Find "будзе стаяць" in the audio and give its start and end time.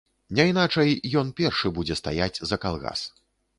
1.77-2.41